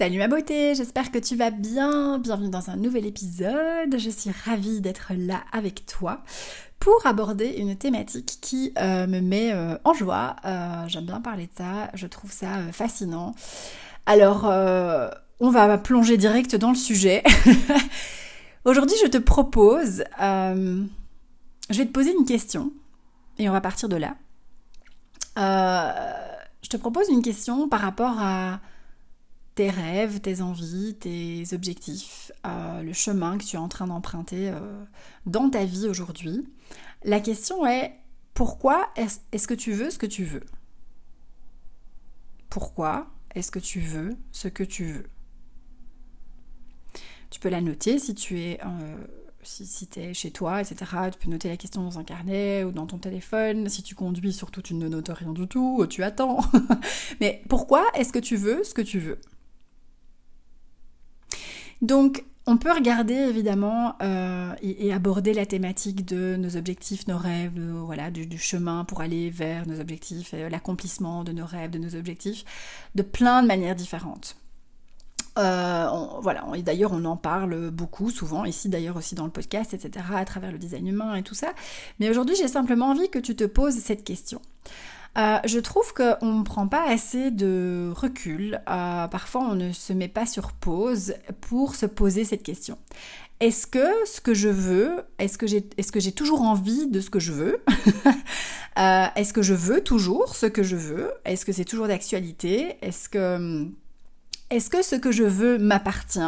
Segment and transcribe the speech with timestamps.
[0.00, 2.18] Salut ma beauté, j'espère que tu vas bien.
[2.18, 3.98] Bienvenue dans un nouvel épisode.
[3.98, 6.22] Je suis ravie d'être là avec toi
[6.78, 10.36] pour aborder une thématique qui euh, me met euh, en joie.
[10.46, 13.34] Euh, j'aime bien parler de ça, je trouve ça fascinant.
[14.06, 14.44] Alors,
[15.38, 17.22] on va plonger direct dans le sujet.
[18.64, 22.72] Aujourd'hui, je te propose, je vais te poser une question
[23.38, 24.16] et on va partir de là.
[26.62, 28.60] je te propose une question par rapport à
[29.54, 34.48] tes rêves, tes envies, tes objectifs, euh, le chemin que tu es en train d'emprunter
[34.48, 34.84] euh,
[35.26, 36.48] dans ta vie aujourd'hui.
[37.04, 37.94] La question est
[38.34, 40.44] pourquoi est-ce que tu veux ce que tu veux?
[42.48, 45.06] Pourquoi est-ce que tu veux ce que tu veux?
[47.30, 48.96] Tu peux la noter si tu es euh,
[49.42, 50.76] si, si tu es chez toi, etc.
[51.12, 53.68] Tu peux noter la question dans un carnet ou dans ton téléphone.
[53.68, 56.40] Si tu conduis, surtout, tu ne notes rien du tout, tu attends.
[57.20, 59.18] Mais pourquoi est-ce que tu veux ce que tu veux?
[61.82, 67.52] Donc, on peut regarder évidemment euh, et, aborder la thématique de nos objectifs, nos rêves,
[67.84, 72.44] voilà, du, chemin pour aller vers nos objectifs, l'accomplissement de nos rêves, de nos objectifs,
[72.94, 74.36] de plein de manières différentes.
[75.38, 75.86] Euh,
[76.20, 80.04] voilà, et d'ailleurs on en parle beaucoup, souvent, ici d'ailleurs aussi dans le podcast, etc.,
[80.14, 81.52] à travers le design humain et tout ça.
[82.00, 84.42] Mais aujourd'hui j'ai simplement envie que tu te poses cette question.
[85.18, 88.60] Euh, je trouve qu'on ne prend pas assez de recul.
[88.68, 92.78] Euh, parfois, on ne se met pas sur pause pour se poser cette question.
[93.40, 97.32] Est-ce que ce que je veux, est-ce que j'ai toujours envie de ce que je
[97.32, 97.62] veux?
[98.78, 101.10] Euh, Est-ce que je veux toujours ce que je veux?
[101.24, 102.78] Est-ce que c'est toujours d'actualité?
[102.80, 103.66] Est-ce que,
[104.48, 106.20] est que ce que je veux m'appartient?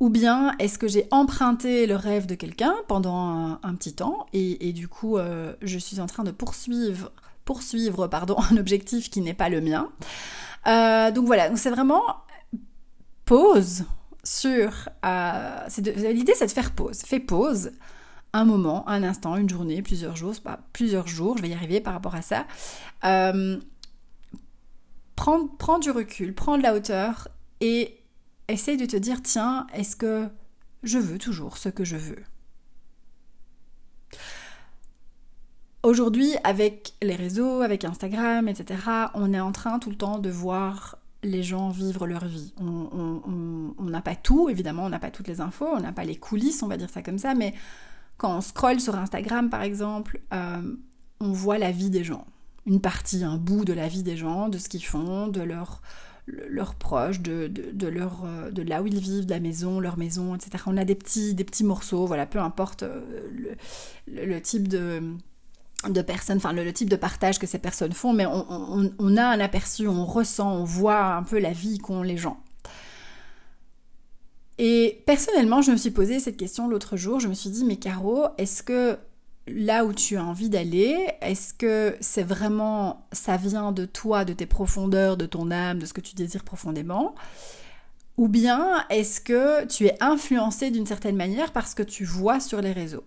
[0.00, 4.72] Ou bien est-ce que j'ai emprunté le rêve de quelqu'un pendant un, petit temps et,
[4.72, 5.18] du coup
[5.60, 7.12] je suis en train de poursuivre
[7.50, 9.90] poursuivre pardon, un objectif qui n'est pas le mien.
[10.68, 12.04] Euh, donc voilà, donc c'est vraiment
[13.24, 13.86] pause
[14.22, 14.88] sur...
[15.04, 15.66] Euh,
[16.12, 17.00] L'idée c'est de faire pause.
[17.04, 17.72] Fais pause
[18.32, 21.80] un moment, un instant, une journée, plusieurs jours, pas plusieurs jours, je vais y arriver
[21.80, 22.46] par rapport à ça.
[23.04, 23.58] Euh,
[25.16, 27.26] prends, prends du recul, prends de la hauteur
[27.60, 27.98] et
[28.46, 30.28] essaye de te dire, tiens, est-ce que
[30.84, 32.22] je veux toujours ce que je veux?
[35.82, 38.82] Aujourd'hui, avec les réseaux, avec Instagram, etc.,
[39.14, 42.52] on est en train tout le temps de voir les gens vivre leur vie.
[42.58, 46.16] On n'a pas tout, évidemment, on n'a pas toutes les infos, on n'a pas les
[46.16, 47.54] coulisses, on va dire ça comme ça, mais
[48.18, 50.60] quand on scrolle sur Instagram, par exemple, euh,
[51.20, 52.26] on voit la vie des gens.
[52.66, 56.74] Une partie, un bout de la vie des gens, de ce qu'ils font, de leurs
[56.74, 60.62] proches, euh, de là où ils vivent, de la maison, leur maison, etc.
[60.66, 63.00] On a des petits, des petits morceaux, voilà, peu importe euh,
[64.06, 65.16] le type de,
[65.88, 69.40] de personnes, enfin le, type de partage que ces personnes font, mais on, a un
[69.40, 72.38] aperçu, on ressent, on voit un peu la vie qu'ont les gens.
[74.58, 77.76] Et personnellement, je me suis posé cette question l'autre jour, je me suis dit, mais
[77.76, 78.98] Caro, est-ce que
[79.46, 84.34] là où tu as envie d'aller, est-ce que c'est vraiment, ça vient de toi, de
[84.34, 87.14] tes profondeurs, de ton âme, de ce que tu désires profondément?
[88.18, 92.60] Ou bien est-ce que tu es influencé d'une certaine manière parce que tu vois sur
[92.60, 93.04] les réseaux?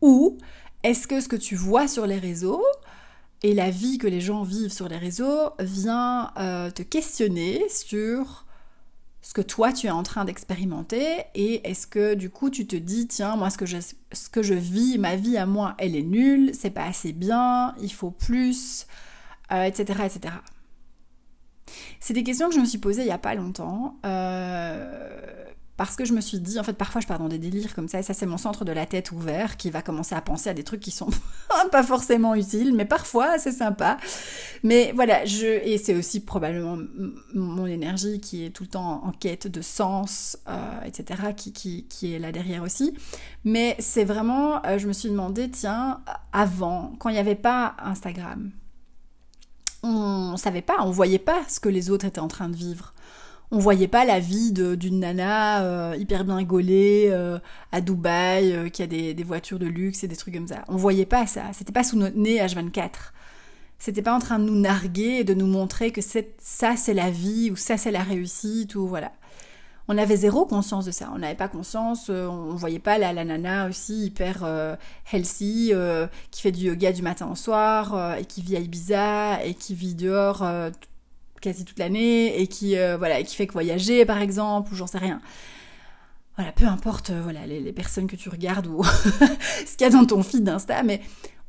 [0.00, 0.38] Ou
[0.82, 2.64] est-ce que ce que tu vois sur les réseaux
[3.42, 8.46] et la vie que les gens vivent sur les réseaux vient euh, te questionner sur
[9.22, 12.76] ce que toi tu es en train d'expérimenter et est-ce que du coup tu te
[12.76, 13.76] dis tiens moi ce que je,
[14.12, 17.74] ce que je vis ma vie à moi elle est nulle c'est pas assez bien
[17.80, 18.86] il faut plus
[19.50, 20.34] etc euh, etc
[21.98, 25.44] c'est des questions que je me suis posées il y a pas longtemps euh,
[25.80, 27.88] parce que je me suis dit, en fait, parfois je pars dans des délires comme
[27.88, 30.50] ça, et ça c'est mon centre de la tête ouvert qui va commencer à penser
[30.50, 31.08] à des trucs qui sont
[31.72, 33.96] pas forcément utiles, mais parfois c'est sympa.
[34.62, 36.76] Mais voilà, je et c'est aussi probablement
[37.32, 41.86] mon énergie qui est tout le temps en quête de sens, euh, etc., qui, qui,
[41.88, 42.94] qui, est là derrière aussi.
[43.44, 46.02] Mais c'est vraiment, euh, je me suis demandé, tiens,
[46.34, 48.50] avant, quand il n'y avait pas Instagram,
[49.82, 52.92] on savait pas, on voyait pas ce que les autres étaient en train de vivre
[53.52, 57.38] on voyait pas la vie d'une nana euh, hyper bien gaulée euh,
[57.72, 60.64] à Dubaï euh, qui a des, voitures de luxe et des trucs comme ça.
[60.68, 61.42] On voyait pas ça.
[61.52, 62.90] C'était pas sous notre nez H24.
[63.78, 67.10] C'était pas en train de nous narguer et de nous montrer que ça c'est la
[67.10, 69.10] vie ou ça c'est la réussite ou voilà.
[69.88, 71.10] On avait zéro conscience de ça.
[71.12, 72.10] On n'avait pas conscience.
[72.10, 74.76] on voyait pas la, la nana aussi hyper
[75.10, 75.72] healthy
[76.30, 79.74] qui fait du yoga du matin au soir et qui vit à Ibiza et qui
[79.74, 80.44] vit dehors
[81.40, 84.86] quasi toute l'année et qui euh, voilà qui fait que voyager par exemple ou j'en
[84.86, 85.20] sais rien
[86.36, 88.82] voilà peu importe euh, voilà les, personnes que tu regardes ou
[89.66, 91.00] ce qu'il y a dans ton feed d'Insta mais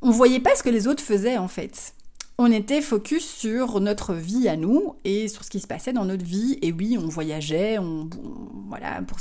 [0.01, 1.93] on voyait pas ce que les autres faisaient en fait
[2.37, 6.05] on était focus sur notre vie à nous et sur ce qui se passait dans
[6.05, 6.57] notre vie.
[6.63, 8.09] Et oui, on voyageait, on,
[8.67, 9.19] voilà, pour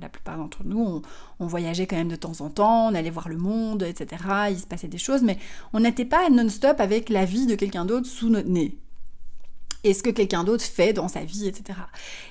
[0.00, 1.00] la plupart d'entre nous,
[1.38, 4.20] on, voyageait quand même de temps en temps, on allait voir le monde, etc.
[4.50, 5.38] Il se passait des choses, mais
[5.74, 8.76] on n'était pas non-stop avec la vie de quelqu'un d'autre sous notre nez
[9.86, 11.78] et ce que quelqu'un d'autre fait dans sa vie, etc.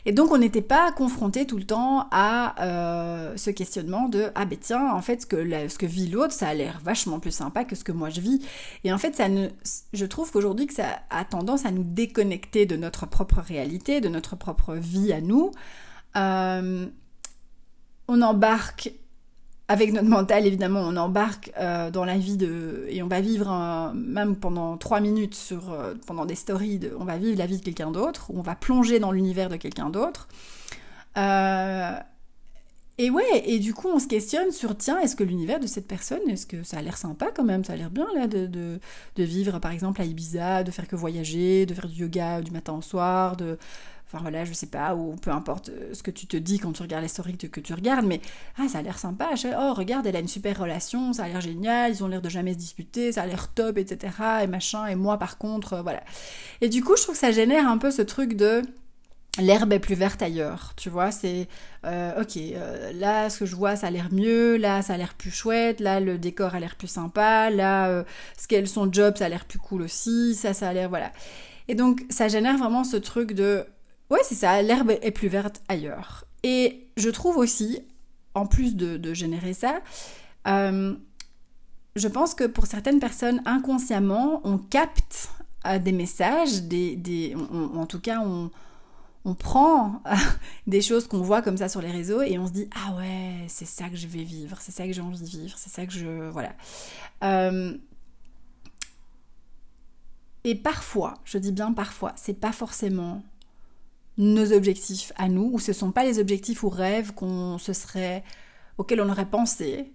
[0.05, 4.43] Et donc on n'était pas confronté tout le temps à euh, ce questionnement de ah
[4.43, 7.31] ben tiens en fait ce que ce que vit l'autre ça a l'air vachement plus
[7.31, 8.45] sympa que ce que moi je vis
[8.83, 9.47] et en fait ça ne
[9.93, 14.09] je trouve qu'aujourd'hui que ça a tendance à nous déconnecter de notre propre réalité, de
[14.09, 15.51] notre propre vie à nous.
[16.17, 16.87] Euh,
[18.07, 18.91] on embarque
[19.67, 22.85] avec notre mental, évidemment, on embarque euh, dans la vie de...
[22.89, 27.17] Et on va vivre, même pendant trois minutes, sur, euh, pendant des stories, on va
[27.17, 30.27] vivre la vie de quelqu'un d'autre, on va plonger dans l'univers de quelqu'un d'autre.
[31.17, 31.97] Euh,
[32.97, 35.87] et ouais, et du coup, on se questionne sur, tiens, est-ce que l'univers de cette
[35.87, 38.45] personne, est-ce que ça a l'air sympa quand même Ça a l'air bien, là, de,
[38.45, 38.79] de,
[39.15, 42.51] de, vivre, par exemple, à Ibiza, de faire que voyager, de faire du yoga du
[42.51, 43.57] matin au soir, de
[44.15, 46.71] enfin voilà, je sais pas, ou peu importe euh, ce que tu te dis quand
[46.71, 48.21] tu regardes les stories que, tu regardes, mais
[48.57, 51.41] ah, ça a l'air sympa, oh, regarde, elle a une super relation, ça a l'air
[51.41, 54.13] génial, ils ont l'air de jamais se disputer, ça a l'air top, etc.,
[54.43, 56.01] et machin, et moi par contre, euh, voilà.
[56.61, 58.61] Et du coup, je trouve que ça génère un peu ce truc de
[59.37, 61.49] l'herbe est plus verte ailleurs, tu vois, c'est
[61.85, 62.39] euh, ok,
[62.93, 65.81] là ce que je vois ça a l'air mieux, là ça a l'air plus chouette,
[65.81, 68.05] là le décor a l'air plus sympa, là
[68.37, 71.11] ce qu'elle son job ça a l'air plus cool aussi, ça ça a l'air voilà.
[71.67, 73.65] Et donc ça génère vraiment ce truc de
[74.09, 76.25] Ouais, c'est ça, l'herbe est plus verte ailleurs.
[76.43, 77.81] Et je trouve aussi,
[78.35, 79.81] en plus de, générer ça,
[80.47, 80.95] euh,
[81.95, 85.29] je pense que pour certaines personnes, inconsciemment, on capte
[85.65, 87.35] euh, des messages, des,
[87.73, 88.51] en tout cas, on,
[89.39, 90.03] prend
[90.67, 93.45] des choses qu'on voit comme ça sur les réseaux et on se dit ah ouais
[93.47, 95.87] c'est ça que je vais vivre c'est ça que j'ai envie de vivre c'est ça
[95.87, 96.53] que je voilà
[97.23, 97.75] euh,
[100.43, 103.23] et parfois je dis bien parfois c'est pas forcément
[104.17, 107.73] nos objectifs à nous, ou ce ne sont pas les objectifs ou rêves qu'on se
[107.73, 108.23] serait,
[108.77, 109.91] auxquels on aurait pensé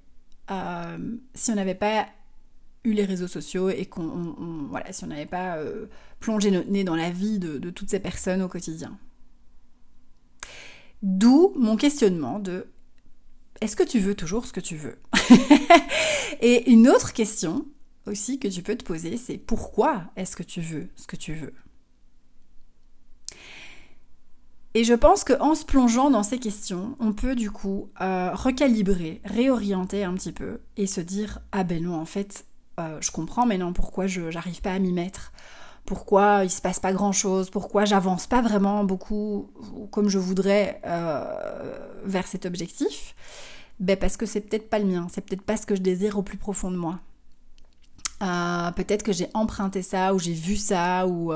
[0.50, 0.99] euh,
[1.34, 2.06] si on n'avait pas
[2.84, 5.87] eu les réseaux sociaux et qu'on voilà, si on n'avait pas euh,
[6.19, 8.99] plongé notre nez dans la vie de, de toutes ces personnes au quotidien.
[11.02, 12.67] D'où mon questionnement de
[13.61, 14.99] est-ce que tu veux toujours ce que tu veux?
[16.40, 17.67] Et une autre question
[18.06, 21.34] aussi que tu peux te poser, c'est pourquoi est-ce que tu veux ce que tu
[21.34, 21.52] veux?
[24.75, 29.20] Et je pense qu'en se plongeant dans ces questions, on peut du coup euh, recalibrer,
[29.25, 32.44] réorienter un petit peu et se dire ah ben non en fait
[32.78, 35.32] euh, je comprends mais non pourquoi je n'arrive pas à m'y mettre,
[35.87, 39.50] pourquoi il se passe pas grand chose, pourquoi j'avance pas vraiment beaucoup
[39.90, 41.25] comme je voudrais euh,
[42.05, 43.17] vers cet objectif.
[43.81, 46.17] Ben parce que c'est peut-être pas le mien, c'est peut-être pas ce que je désire
[46.17, 47.00] au plus profond de moi.
[48.76, 51.32] peut-être que j'ai emprunté ça ou j'ai vu ça ou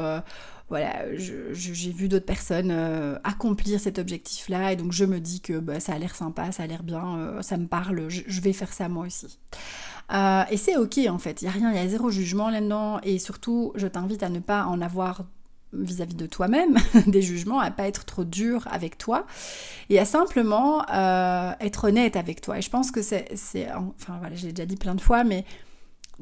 [0.70, 5.58] voilà, j'ai vu d'autres personnes euh, accomplir cet objectif-là, et donc je me dis que
[5.58, 8.55] bah, ça a l'air sympa, ça a l'air bien, euh, ça me parle, je, vais
[8.55, 9.38] faire ça moi aussi.
[10.12, 12.49] Euh, et c'est ok en fait, il n'y a rien, il y a zéro jugement
[12.49, 15.25] là-dedans, et surtout, je t'invite à ne pas en avoir
[15.75, 19.26] vis-à-vis de toi-même, des jugements, à pas être trop dur avec toi,
[19.90, 20.87] et à simplement
[21.60, 22.58] être honnête avec toi.
[22.58, 23.28] Et je pense que c'est,
[23.75, 25.44] enfin voilà, j'ai déjà dit plein de fois, mais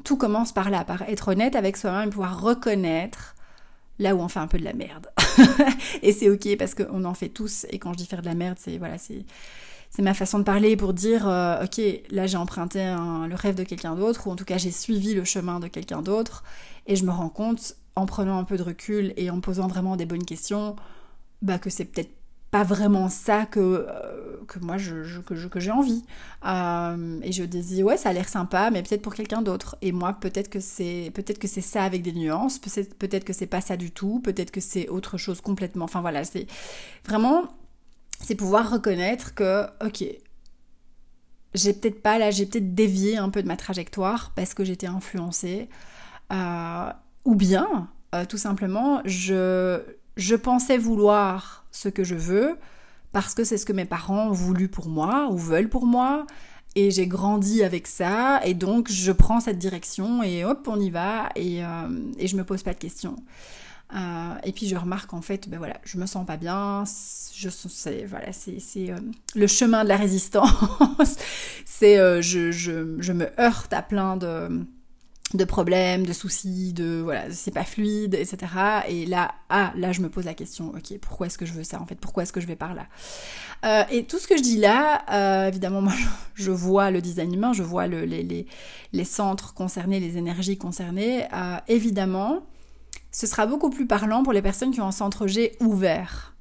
[0.03, 3.32] tout commence par là, par être honnête avec soi-même et pouvoir reconnaître
[3.99, 5.07] là où on fait un peu de la merde.
[6.01, 7.65] et c'est ok parce qu'on en fait tous.
[7.69, 9.25] Et quand je dis faire de la merde, c'est voilà, c'est
[9.89, 13.63] c'est ma façon de parler pour dire euh, ok là j'ai emprunté le rêve de
[13.63, 16.43] quelqu'un d'autre ou en tout cas j'ai suivi le chemin de quelqu'un d'autre
[16.87, 19.95] et je me rends compte en prenant un peu de recul et en posant vraiment
[19.95, 20.75] des bonnes questions
[21.43, 22.09] bah que c'est peut-être
[22.53, 26.05] pas vraiment ça que, euh, que moi je, que, j'ai envie.
[26.45, 29.75] Euh, et je dis ouais ça a l'air sympa, mais peut-être pour quelqu'un d'autre.
[29.81, 33.33] Et moi peut-être que c'est peut-être que c'est ça avec des nuances, peut-être peut-être que
[33.33, 35.85] c'est pas ça du tout, peut-être que c'est autre chose complètement.
[35.85, 36.45] Enfin voilà, c'est
[37.07, 37.45] vraiment
[38.21, 40.05] c'est pouvoir reconnaître que ok
[41.55, 44.87] j'ai peut-être pas là, j'ai peut-être dévié un peu de ma trajectoire parce que j'étais
[44.87, 45.69] influencée,
[46.31, 46.91] euh,
[47.25, 47.89] ou bien
[48.29, 49.81] tout simplement je
[50.17, 52.57] je pensais vouloir ce que je veux
[53.11, 56.25] parce que c'est ce que mes parents ont voulu pour moi ou veulent pour moi
[56.75, 60.89] et j'ai grandi avec ça et donc je prends cette direction et hop on y
[60.89, 63.15] va et, euh, et je me pose pas de questions.
[63.95, 66.83] Euh, et puis je remarque en fait, ben voilà, je me sens pas bien,
[67.35, 68.99] je c'est voilà, euh,
[69.35, 70.49] le chemin de la résistance,
[71.65, 74.65] c'est je, je, je, me heurte à plein de
[75.33, 78.37] de problèmes, de soucis, de voilà, c'est pas fluide, etc.
[78.87, 81.63] Et là, ah, là, je me pose la question, ok, pourquoi est-ce que je veux
[81.63, 81.95] ça en fait?
[81.95, 82.85] Pourquoi est-ce que je vais par là?
[83.65, 85.93] Euh, Et tout ce que je dis là, euh, évidemment, moi,
[86.35, 88.45] je, vois le design humain, je vois le, les, les,
[88.91, 91.25] les, centres concernés, les énergies concernées.
[91.33, 92.43] Euh, évidemment,
[93.11, 96.32] ce sera beaucoup plus parlant pour les personnes qui ont un centre G ouvert.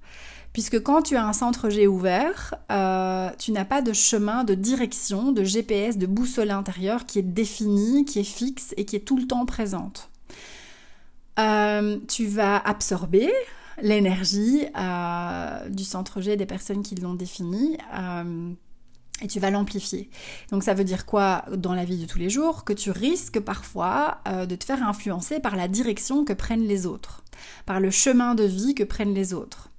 [0.53, 4.55] Puisque quand tu as un centre G ouvert, euh, tu n'as pas de chemin de
[4.55, 9.01] direction, de GPS, de boussole intérieure qui est définie, qui est fixe et qui est
[9.01, 10.11] tout le temps présente.
[11.39, 13.33] Euh, tu vas absorber
[13.81, 17.79] l'énergie euh, du centre G des personnes qui l'ont défini
[19.23, 20.11] et tu vas l'amplifier.
[20.51, 22.65] Donc ça veut dire quoi dans la vie de tous les jours?
[22.65, 27.23] Que tu risques parfois de te faire influencer par la direction que prennent les autres,
[27.65, 29.72] par le chemin de vie que prennent les autres.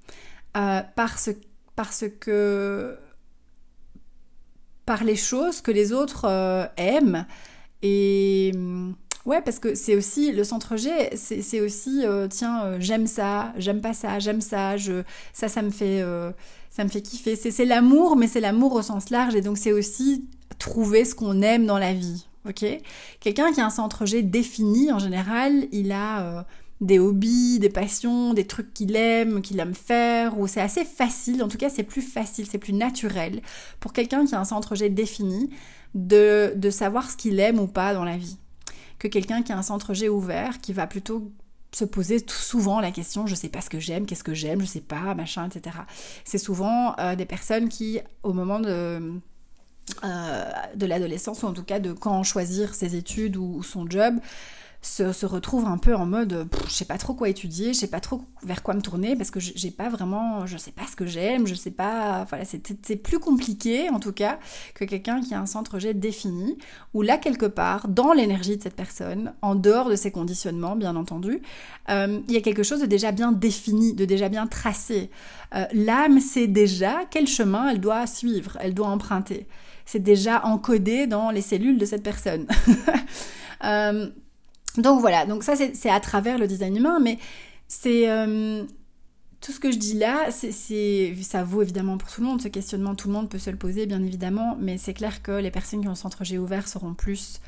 [0.55, 1.29] Euh, parce,
[1.75, 2.95] parce que
[4.86, 7.25] par les choses que les autres euh, aiment.
[7.81, 8.93] Et mm,
[9.25, 13.79] ouais parce que c'est aussi le centre G c'est aussi euh, tiens j'aime ça j'aime
[13.81, 16.03] pas ça j'aime ça je ça ça me fait
[16.69, 17.36] ça me fait kiffer.
[17.36, 19.36] C'est l'amour mais c'est l'amour au sens large.
[19.36, 20.27] Et donc c'est aussi
[20.60, 22.65] trouver ce qu'on aime dans la vie ok?
[23.22, 26.45] Quelqu'un qui a un centre G défini en général il a
[26.83, 31.41] des hobbies, des passions, des trucs qu'il aime, qu'il aime faire, ou c'est assez facile,
[31.41, 33.41] en tout cas c'est plus facile, c'est plus naturel
[33.79, 35.49] pour quelqu'un qui a un centre G défini
[35.95, 38.37] de, de savoir ce qu'il aime ou pas dans la vie,
[38.99, 41.31] que quelqu'un qui a un centre G ouvert, qui va plutôt
[41.71, 44.65] se poser souvent la question je sais pas ce que j'aime, qu'est-ce que j'aime, je
[44.65, 45.77] sais pas, machin, etc.
[46.25, 49.13] C'est souvent euh, des personnes qui, au moment de,
[50.03, 54.15] euh, de l'adolescence, ou en tout cas de quand choisir ses études ou son job,
[54.83, 58.01] se, retrouve un peu en mode je sais pas trop quoi étudier, je sais pas
[58.01, 61.05] trop vers quoi me tourner parce que j'ai pas vraiment, je sais pas ce que
[61.05, 64.39] j'aime, je sais pas, voilà, c'est plus compliqué en tout cas
[64.75, 66.57] que quelqu'un qui a un centre G défini
[66.93, 70.95] où là quelque part dans l'énergie de cette personne, en dehors de ses conditionnements bien
[70.97, 71.41] entendu,
[71.89, 75.09] euh, il y a quelque chose de déjà bien défini, de déjà bien tracé.
[75.55, 79.47] Euh, l'âme sait déjà quel chemin elle doit suivre, elle doit emprunter.
[79.85, 82.47] C'est déjà encodé dans les cellules de cette personne.
[83.63, 84.09] euh,
[84.77, 87.20] donc voilà, donc ça c'est à travers le design humain, mais
[87.68, 88.63] c'est euh,
[89.42, 92.96] tout ce que je dis là, ça vaut évidemment pour tout le monde, ce questionnement,
[92.96, 95.82] tout le monde peut se le poser bien évidemment, mais c'est clair que les personnes
[95.82, 97.39] qui ont le centre G ouvert seront plus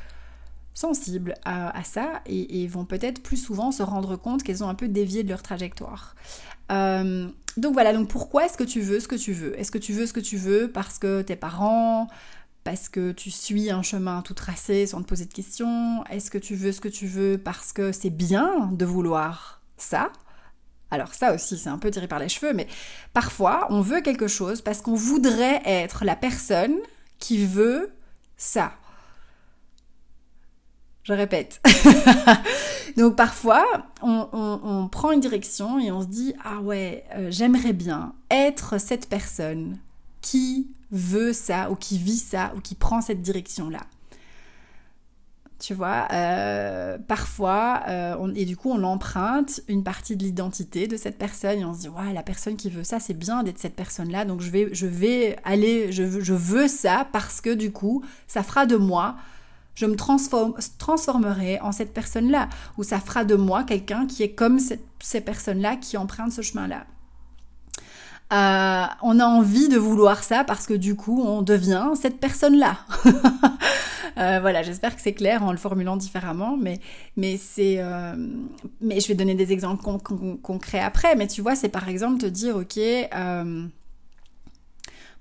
[0.75, 4.89] sensibles à, ça et, vont peut-être plus souvent se rendre compte qu'elles ont un peu
[4.89, 6.15] dévié de leur trajectoire.
[6.69, 9.57] Euh, donc voilà, donc pourquoi est-ce que tu veux ce que tu veux?
[9.57, 12.09] Est-ce que tu veux ce que tu veux parce que tes parents,
[12.65, 16.03] parce que tu suis un chemin tout tracé sans te poser de questions?
[16.09, 20.11] Est-ce que tu veux ce que tu veux parce que c'est bien de vouloir ça?
[20.89, 22.67] Alors ça aussi, c'est un peu tiré par les cheveux, mais
[23.13, 26.75] parfois on veut quelque chose parce qu'on voudrait être la personne
[27.19, 27.93] qui veut
[28.35, 28.73] ça.
[31.03, 31.61] Je répète.
[32.97, 33.63] Donc parfois,
[34.01, 39.07] on, prend une direction et on se dit, ah ouais, euh, j'aimerais bien être cette
[39.07, 39.77] personne
[40.21, 43.81] qui veut ça ou qui vit ça ou qui prend cette direction-là.
[45.57, 50.97] Tu vois, euh, parfois, euh, et du coup, on emprunte une partie de l'identité de
[50.97, 53.57] cette personne et on se dit, ouais, la personne qui veut ça, c'est bien d'être
[53.57, 57.53] cette personne-là, donc je vais, je vais aller, je veux, je veux ça parce que
[57.53, 59.15] du coup, ça fera de moi,
[59.75, 64.33] je me transforme, transformerai en cette personne-là, ou ça fera de moi quelqu'un qui est
[64.33, 66.85] comme ces personnes-là qui empruntent ce chemin-là.
[68.33, 72.79] Euh, on a envie de vouloir ça parce que du coup, on devient cette personne-là.
[74.17, 76.79] Euh, voilà, j'espère que c'est clair en le formulant différemment, mais,
[77.17, 78.15] mais c'est, euh,
[78.79, 79.83] mais je vais donner des exemples
[80.41, 81.17] concrets après.
[81.17, 82.79] Mais tu vois, c'est par exemple te dire, ok,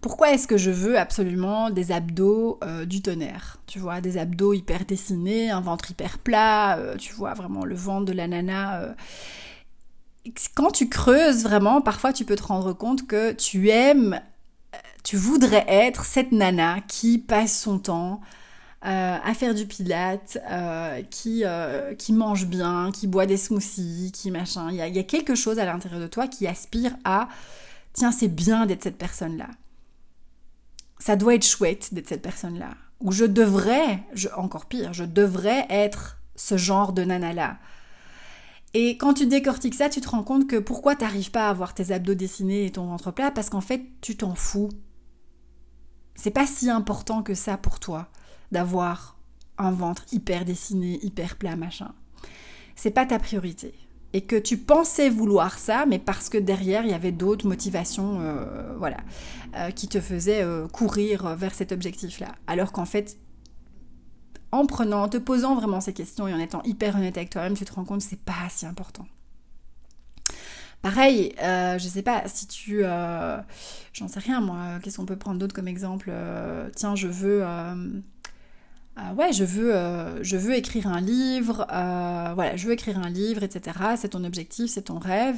[0.00, 3.56] pourquoi est-ce que je veux absolument des abdos du tonnerre?
[3.66, 8.04] Tu vois, des abdos hyper dessinés, un ventre hyper plat, tu vois, vraiment le ventre
[8.04, 8.94] de la nana
[10.54, 14.20] quand tu creuses vraiment, parfois tu peux te rendre compte que tu aimes,
[15.02, 18.20] tu voudrais être cette nana qui passe son temps
[18.86, 24.12] euh, à faire du pilate, euh, qui, euh, qui mange bien, qui boit des smoothies,
[24.12, 24.68] qui machin.
[24.70, 27.28] Il y a, y a quelque chose à l'intérieur de toi qui aspire à
[27.94, 29.48] tiens, c'est bien d'être cette personne-là.
[30.98, 32.70] Ça doit être chouette d'être cette personne-là.
[33.00, 37.56] Ou je devrais, je, encore pire, je devrais être ce genre de nana-là.
[38.76, 41.50] Et quand tu décortiques ça, tu te rends compte que pourquoi tu n'arrives pas à
[41.50, 43.30] avoir tes abdos dessinés et ton ventre plat?
[43.30, 44.68] Parce qu'en fait, tu t'en fous.
[46.16, 48.08] C'est pas si important que ça pour toi
[48.50, 49.16] d'avoir
[49.58, 51.92] un ventre hyper dessiné, hyper plat, machin.
[52.74, 53.74] C'est pas ta priorité.
[54.12, 58.20] Et que tu pensais vouloir ça, mais parce que derrière il y avait d'autres motivations,
[58.20, 58.98] euh, voilà,
[59.56, 62.34] euh, qui te faisaient euh, courir vers cet objectif-là.
[62.46, 63.18] Alors qu'en fait,
[64.54, 67.54] en prenant, en te posant vraiment ces questions et en étant hyper honnête avec toi-même,
[67.54, 69.06] tu te rends compte que c'est pas si important.
[70.82, 73.38] Pareil, euh, je sais pas si tu, euh,
[73.94, 74.78] j'en sais rien moi.
[74.82, 77.42] Qu'est-ce qu'on peut prendre d'autre comme exemple euh, Tiens, je veux,
[79.16, 83.10] ouais, je veux, euh, je veux écrire un livre, euh, voilà, je veux écrire un
[83.10, 83.76] livre, etc.
[83.96, 85.36] C'est ton objectif, c'est ton rêve.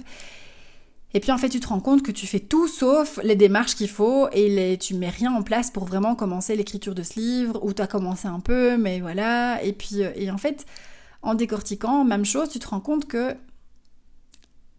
[1.15, 3.75] Et puis en fait, tu te rends compte que tu fais tout sauf les démarches
[3.75, 7.19] qu'il faut et les, tu mets rien en place pour vraiment commencer l'écriture de ce
[7.19, 9.63] livre, ou tu as commencé un peu, mais voilà.
[9.63, 10.67] Et puis, euh, et en fait,
[11.23, 13.35] en décortiquant, même chose, tu te rends compte que,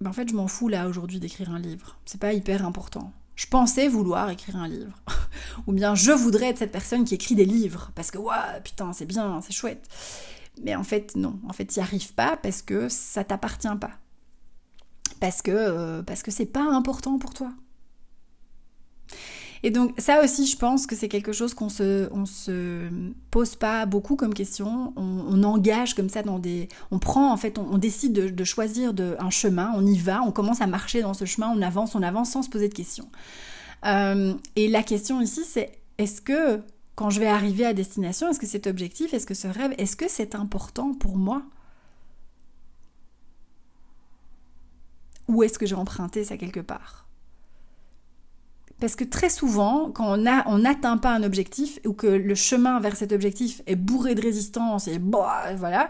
[0.01, 1.98] ben en fait, je m'en fous là aujourd'hui d'écrire un livre.
[2.05, 5.00] C'est pas hyper important je pensais vouloir écrire un livre.
[5.67, 7.91] Ou bien je voudrais être cette personne qui écrit des livres.
[7.96, 9.88] Parce que, waouh, putain, c'est bien, c'est chouette.
[10.63, 11.39] Mais en fait, non.
[11.48, 13.91] En fait, tu n'y arrives pas parce que ça t'appartient pas.
[15.19, 17.51] Parce que, euh, parce que c'est pas important pour toi.
[19.63, 22.88] Et donc ça aussi, je pense que c'est quelque chose qu'on se, on se
[23.31, 24.93] pose pas beaucoup comme question.
[24.95, 29.15] On, engage comme ça dans des, on prend en fait, on, décide de, choisir de,
[29.19, 32.03] un chemin, on y va, on commence à marcher dans ce chemin, on avance, on
[32.03, 33.09] avance sans se poser de questions.
[33.86, 36.62] Euh, et la question ici, c'est est-ce que
[36.95, 39.95] quand je vais arriver à destination, est-ce que cet objectif, est-ce que ce rêve, est-ce
[39.95, 41.43] que c'est important pour moi?
[45.27, 47.07] Ou est-ce que j'ai emprunté ça quelque part
[48.79, 52.96] parce que très souvent, quand on n'atteint pas un objectif ou que le chemin vers
[52.96, 55.89] cet objectif est bourré de résistance et bah, voilà,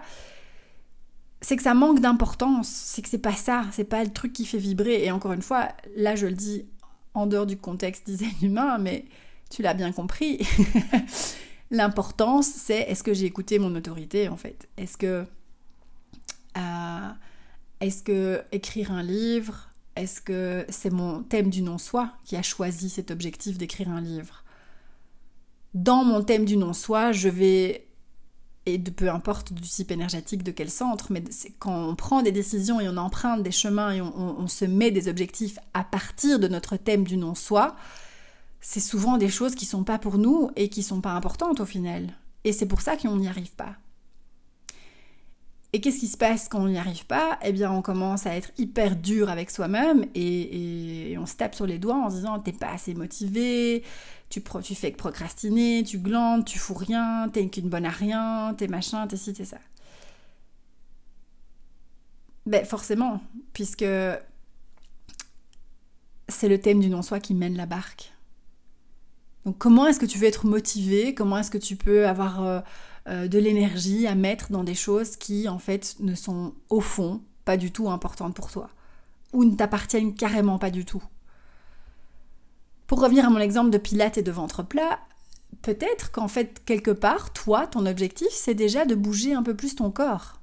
[1.41, 2.67] c'est que ça manque d'importance.
[2.67, 5.03] C'est que c'est pas ça, c'est pas le truc qui fait vibrer.
[5.03, 6.65] Et encore une fois, là je le dis
[7.13, 9.05] en dehors du contexte design humain, mais
[9.49, 10.39] tu l'as bien compris.
[11.71, 14.69] L'importance, c'est est-ce que j'ai écouté mon autorité en fait?
[14.77, 15.25] Est-ce que
[16.57, 17.09] euh,
[17.79, 22.89] est-ce que écrire un livre, est-ce que c'est mon thème du non-soi qui a choisi
[22.89, 24.43] cet objectif d'écrire un livre?
[25.73, 27.87] Dans mon thème du non-soi, je vais,
[28.65, 31.23] et de peu importe du type énergétique, de quel centre, mais
[31.59, 35.07] quand on prend des décisions et on emprunte des chemins et on, se met des
[35.07, 37.75] objectifs à partir de notre thème du non-soi,
[38.59, 41.65] c'est souvent des choses qui sont pas pour nous et qui sont pas importantes au
[41.65, 42.13] final.
[42.43, 43.75] Et c'est pour ça qu'on n'y arrive pas.
[45.73, 47.37] Et qu'est-ce qui se passe quand on n'y arrive pas?
[47.43, 51.65] Eh bien, on commence à être hyper dur avec soi-même et, on se tape sur
[51.65, 53.83] les doigts en se disant t'es pas assez motivé,
[54.29, 54.41] tu,
[54.75, 59.07] fais que procrastiner, tu glandes, tu fous rien, t'es qu'une bonne à rien, t'es machin,
[59.07, 59.57] t'es ci, t'es ça.
[62.45, 63.19] Ben forcément,
[63.51, 63.85] puisque
[66.29, 68.13] c'est le thème du non-soi qui mène la barque.
[69.45, 71.13] Donc comment est-ce que tu veux être motivé?
[71.13, 72.59] Comment est-ce que tu peux avoir euh,
[73.07, 77.21] euh, de l'énergie à mettre dans des choses qui en fait ne sont au fond
[77.45, 78.69] pas du tout importantes pour toi
[79.33, 81.03] ou ne t'appartiennent carrément pas du tout.
[82.85, 84.99] Pour revenir à mon exemple de pilates et de ventre plat,
[85.61, 89.75] peut-être qu'en fait quelque part, toi, ton objectif, c'est déjà de bouger un peu plus
[89.75, 90.41] ton corps.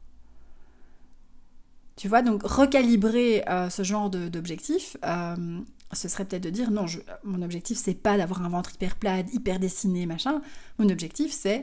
[1.96, 5.60] Tu vois, donc recalibrer euh, ce genre d'objectif, euh,
[5.92, 6.86] ce serait peut-être de dire non,
[7.22, 10.42] mon objectif c'est pas d'avoir un ventre hyper plat, hyper dessiné, machin.
[10.78, 11.62] Mon objectif c'est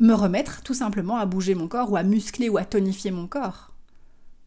[0.00, 3.26] me remettre tout simplement à bouger mon corps ou à muscler ou à tonifier mon
[3.26, 3.72] corps.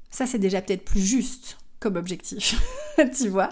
[0.10, 2.62] Ça, c'est déjà peut-être plus juste comme objectif,
[3.18, 3.50] tu vois.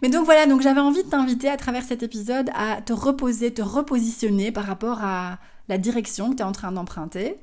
[0.00, 3.52] Mais donc voilà, donc j'avais envie de t'inviter à travers cet épisode à te reposer,
[3.52, 5.38] te repositionner par rapport à
[5.68, 7.36] la direction que tu es en train d'emprunter.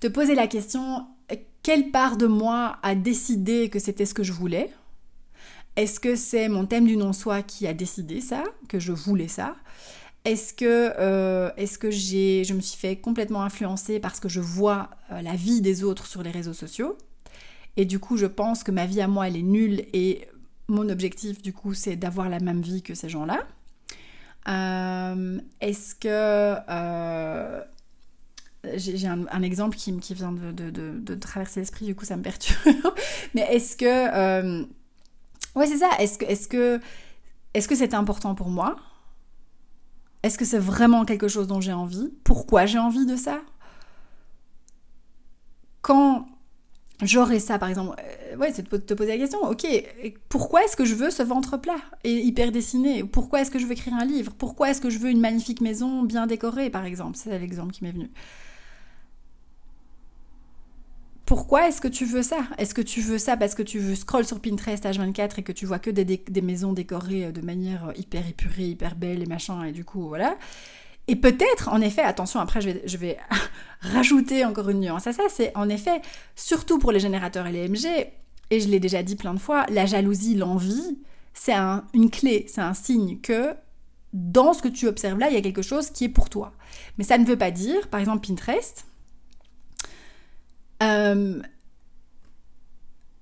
[0.00, 1.06] Te poser la question,
[1.62, 4.70] quelle part de moi a décidé que c'était ce que je voulais?
[5.76, 9.56] Est-ce que c'est mon thème du non-soi qui a décidé ça, que je voulais ça?
[10.24, 14.40] Est-ce que, euh, est-ce que j'ai, je me suis fait complètement influencer parce que je
[14.40, 16.96] vois euh, la vie des autres sur les réseaux sociaux?
[17.76, 20.28] Et du coup je pense que ma vie à moi elle est nulle et
[20.68, 23.40] mon objectif du coup c'est d'avoir la même vie que ces gens-là.
[24.48, 26.56] Euh, Est-ce que
[28.76, 32.76] j'ai un, exemple qui, qui vient de, traverser l'esprit, du coup ça me perturbe.
[33.34, 34.62] Mais est-ce que...
[35.56, 36.48] ouais c'est ça, est-ce
[37.68, 38.76] que c'est important pour moi?
[40.22, 42.12] Est-ce que c'est vraiment quelque chose dont j'ai envie?
[42.24, 43.40] Pourquoi j'ai envie de ça?
[45.80, 46.26] Quand
[47.02, 49.66] j'aurai ça, par exemple, euh, ouais, c'est de te poser la question, ok,
[50.28, 53.02] pourquoi est-ce que je veux ce ventre plat et hyper dessiné?
[53.02, 54.32] Pourquoi est-ce que je veux écrire un livre?
[54.38, 57.16] Pourquoi est-ce que je veux une magnifique maison bien décorée, par exemple?
[57.16, 58.10] C'est l'exemple qui m'est venu
[61.24, 62.38] pourquoi est-ce que tu veux ça?
[62.58, 65.52] Est-ce que tu veux ça parce que tu veux scroll sur Pinterest H24 et que
[65.52, 69.26] tu vois que des, maisons décorées euh, de manière euh, hyper épurée, hyper belle et
[69.26, 70.36] machin, et du coup, voilà.
[71.08, 73.18] Et peut-être, en effet, attention, après je vais, je vais
[73.80, 76.00] rajouter encore une nuance à ça, c'est en effet,
[76.36, 77.86] surtout pour les générateurs et les MG,
[78.50, 80.98] et je l'ai déjà dit plein de fois, la jalousie, l'envie,
[81.34, 83.54] c'est une clé, c'est un signe que
[84.12, 86.52] dans ce que tu observes là, il y a quelque chose qui est pour toi.
[86.98, 88.86] Mais ça ne veut pas dire, par exemple, Pinterest,
[90.82, 91.42] euh,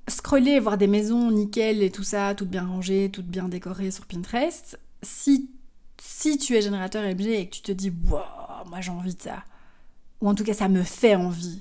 [0.09, 4.07] scroller, voir des maisons nickel et tout ça, toutes bien rangées, toutes bien décorées sur
[4.07, 4.79] Pinterest.
[5.03, 5.51] Si,
[6.01, 8.21] si tu es générateur MG et que tu te dis, wow,
[8.69, 9.45] moi j'ai envie de ça.
[10.21, 11.61] Ou en tout cas, ça me fait envie.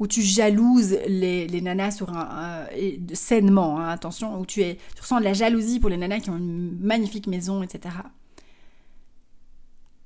[0.00, 2.64] Ou tu jalouses les, les nanas sur un,
[3.12, 6.30] sainement, hein, attention, où tu, es, tu ressens de la jalousie pour les nanas qui
[6.30, 7.94] ont une magnifique maison, etc.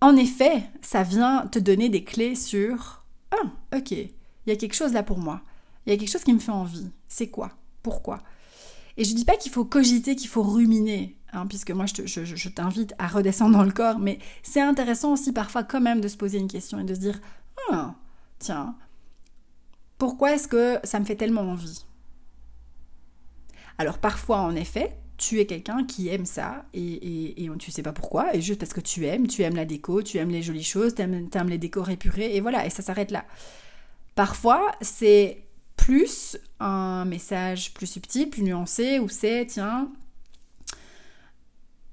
[0.00, 3.94] En effet, ça vient te donner des clés sur Ah, ok,
[4.46, 5.42] il y a quelque chose là pour moi.
[5.86, 6.90] Il y a quelque chose qui me fait envie.
[7.08, 7.50] C'est quoi?
[7.82, 8.20] Pourquoi?
[8.96, 11.16] Et je dis pas qu'il faut cogiter, qu'il faut ruminer.
[11.34, 15.64] Hein, puisque moi je, t'invite à redescendre dans le corps, mais c'est intéressant aussi parfois
[15.64, 17.20] quand même de se poser une question et de se dire,
[17.72, 17.96] ah,
[18.38, 18.76] tiens,
[19.98, 21.84] pourquoi est-ce que ça me fait tellement envie?
[23.78, 27.82] Alors parfois en effet, tu es quelqu'un qui aime ça et, et, et, tu sais
[27.82, 30.42] pas pourquoi, et juste parce que tu aimes, tu aimes la déco, tu aimes les
[30.42, 33.24] jolies choses, tu aimes, les décors épurés, et voilà, et ça s'arrête là.
[34.14, 35.44] Parfois, c'est
[35.76, 39.88] plus un message plus subtil, plus nuancé, où c'est, tiens,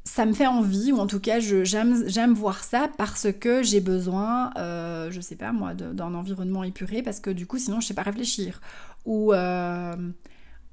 [0.03, 4.51] ça me fait envie, ou en tout cas j'aime voir ça parce que j'ai besoin,
[4.57, 7.93] euh, je sais pas moi, d'un environnement épuré, parce que du coup sinon je sais
[7.93, 8.61] pas réfléchir.
[9.05, 9.95] Ou, euh,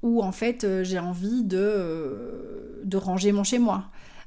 [0.03, 3.85] ou en fait euh, j'ai envie de, de ranger mon chez moi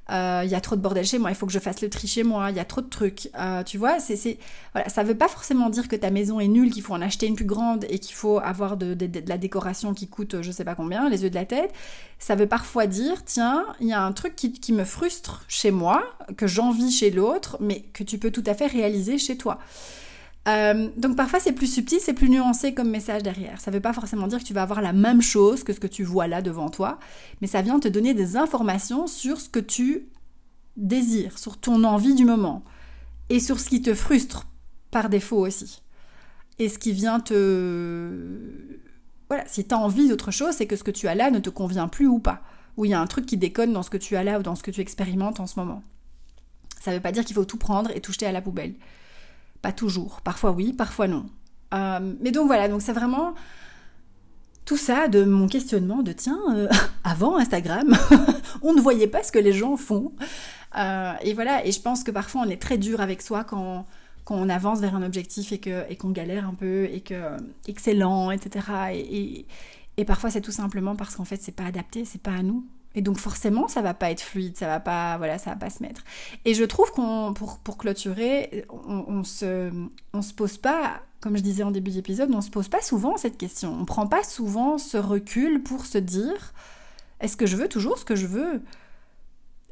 [0.09, 1.89] il euh, y a trop de bordel chez moi, il faut que je fasse le
[1.89, 3.29] tri chez moi, il y a trop de trucs.
[3.39, 4.37] Euh, tu vois, c'est,
[4.73, 7.27] voilà, ça veut pas forcément dire que ta maison est nulle, qu'il faut en acheter
[7.27, 10.75] une plus grande et qu'il faut avoir de, la décoration qui coûte je sais pas
[10.75, 11.71] combien, les yeux de la tête.
[12.19, 15.71] Ça veut parfois dire, tiens, il y a un truc qui, qui me frustre chez
[15.71, 16.03] moi,
[16.35, 19.59] que j'envie chez l'autre, mais que tu peux tout à fait réaliser chez toi.
[20.47, 23.61] Euh, donc parfois c'est plus subtil, c'est plus nuancé comme message derrière.
[23.61, 25.79] Ça ne veut pas forcément dire que tu vas avoir la même chose que ce
[25.79, 26.99] que tu vois là devant toi,
[27.41, 30.07] mais ça vient te donner des informations sur ce que tu
[30.77, 32.63] désires, sur ton envie du moment,
[33.29, 34.47] et sur ce qui te frustre
[34.89, 35.81] par défaut aussi.
[36.59, 38.37] Et ce qui vient te...
[39.29, 41.39] Voilà, si tu as envie d'autre chose, c'est que ce que tu as là ne
[41.39, 42.41] te convient plus ou pas.
[42.77, 44.43] Ou il y a un truc qui déconne dans ce que tu as là ou
[44.43, 45.81] dans ce que tu expérimentes en ce moment.
[46.81, 48.73] Ça ne veut pas dire qu'il faut tout prendre et tout jeter à la poubelle.
[49.61, 50.21] Pas toujours.
[50.21, 51.25] Parfois oui, parfois non.
[51.73, 53.33] Euh, mais donc voilà, donc c'est vraiment
[54.65, 56.67] tout ça de mon questionnement de tiens, euh,
[57.03, 57.95] avant Instagram,
[58.61, 60.13] on ne voyait pas ce que les gens font.
[60.77, 63.85] Euh, et voilà, et je pense que parfois on est très dur avec soi quand,
[64.23, 67.37] quand on avance vers un objectif et qu'on et qu'on galère un peu et que,
[67.67, 68.65] excellent, etc.
[68.93, 69.45] Et,
[69.97, 72.65] et parfois c'est tout simplement parce qu'en fait c'est pas adapté, c'est pas à nous.
[72.93, 75.69] Et donc forcément, ça va pas être fluide, ça va pas, voilà, ça va pas
[75.69, 76.03] se mettre.
[76.43, 79.71] Et je trouve qu'on, pour, pour clôturer, on, on, se,
[80.13, 83.15] on se pose pas, comme je disais en début d'épisode, on se pose pas souvent
[83.15, 83.77] cette question.
[83.79, 86.53] On prend pas souvent ce recul pour se dire,
[87.21, 88.61] est-ce que je veux toujours ce que je veux?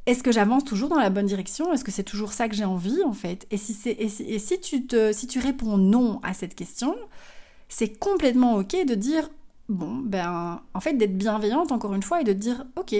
[0.05, 1.73] Est-ce que j'avance toujours dans la bonne direction?
[1.73, 3.47] Est-ce que c'est toujours ça que j'ai envie en fait?
[3.51, 6.95] Et si c'est, et si, tu te, si tu réponds non à cette question,
[7.67, 9.29] c'est complètement ok de dire
[9.69, 12.95] bon, ben, en fait, d'être bienveillante encore une fois et de dire, ok,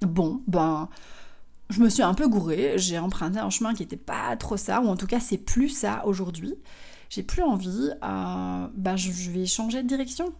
[0.00, 0.88] bon, ben,
[1.70, 4.80] je me suis un peu gourée, j'ai emprunté un chemin qui n'était pas trop ça,
[4.80, 6.54] ou en tout cas, c'est plus ça aujourd'hui.
[7.10, 10.32] J'ai plus envie, euh, ben, je, vais changer de direction.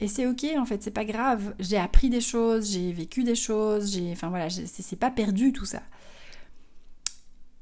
[0.00, 1.54] Et c'est ok, en fait, c'est pas grave.
[1.58, 5.64] J'ai appris des choses, j'ai vécu des choses, j'ai, enfin voilà, c'est pas perdu tout
[5.64, 5.82] ça.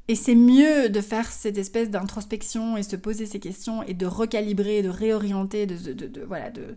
[0.08, 4.04] Et c'est mieux de faire cette espèce d'introspection et se poser ces questions et de
[4.04, 6.76] recalibrer, de réorienter, de, voilà, de,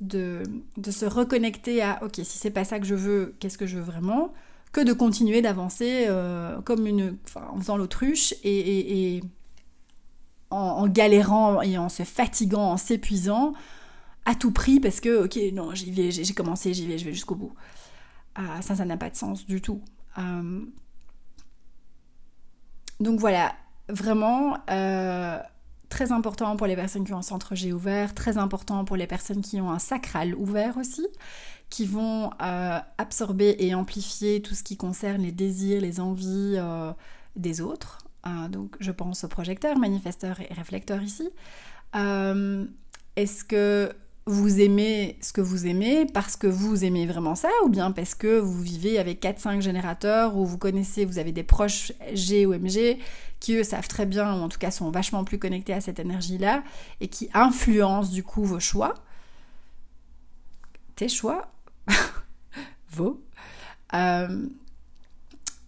[0.00, 3.76] de, se reconnecter à ok, si c'est pas ça que je veux, qu'est-ce que je
[3.76, 4.32] veux vraiment,
[4.72, 9.20] que de continuer d'avancer euh, comme une, en faisant l'autruche et,
[10.50, 13.52] en, galérant et en se fatiguant, en s'épuisant
[14.26, 17.12] à tout prix parce que ok, non, j'y vais, j'ai commencé, j'y vais, je vais
[17.12, 17.52] jusqu'au bout.
[18.36, 19.82] Ah, ça, ça n'a pas de sens du tout.
[20.18, 20.60] Euh,
[23.00, 23.54] donc voilà,
[23.88, 25.38] vraiment euh,
[25.88, 29.06] très important pour les personnes qui ont un centre G ouvert, très important pour les
[29.06, 31.06] personnes qui ont un sacral ouvert aussi,
[31.70, 36.92] qui vont euh, absorber et amplifier tout ce qui concerne les désirs, les envies euh,
[37.36, 37.98] des autres.
[38.50, 41.30] donc je pense aux projecteurs, manifesteurs et réflecteurs ici.
[43.16, 43.92] Est-ce que
[44.30, 48.14] vous aimez ce que vous aimez parce que vous aimez vraiment ça ou bien parce
[48.14, 52.54] que vous vivez avec 4-5 générateurs ou vous connaissez, vous avez des proches G ou
[52.54, 52.98] MG
[53.40, 55.98] qui eux savent très bien ou en tout cas sont vachement plus connectés à cette
[55.98, 56.62] énergie-là
[57.00, 58.94] et qui influencent du coup vos choix.
[60.94, 61.50] Tes choix,
[62.92, 63.20] vos.
[63.94, 64.46] Euh,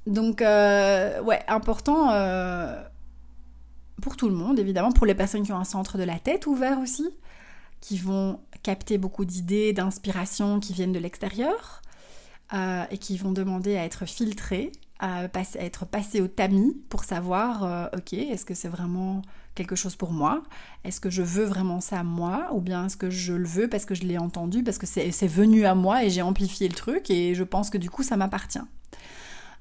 [0.07, 2.81] donc euh, ouais, important euh,
[4.01, 6.47] pour tout le monde évidemment, pour les personnes qui ont un centre de la tête
[6.47, 7.09] ouvert aussi
[7.83, 11.83] qui vont capter beaucoup d'idées, d'inspiration qui viennent de l'extérieur
[12.55, 15.25] euh, et qui vont demander à être filtrées, à,
[15.59, 19.23] être passées au tamis pour savoir, euh, ok, est-ce que c'est vraiment
[19.55, 20.43] quelque chose pour moi?
[20.85, 22.49] Est-ce que je veux vraiment ça moi?
[22.53, 25.27] Ou bien est-ce que je le veux parce que je l'ai entendu, parce que c'est
[25.27, 28.17] venu à moi et j'ai amplifié le truc et je pense que du coup ça
[28.17, 28.61] m'appartient?